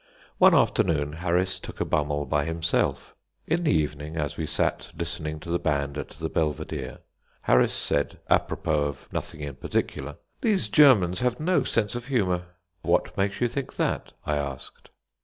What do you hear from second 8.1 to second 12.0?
a propos of nothing in particular, "These Germans have no sense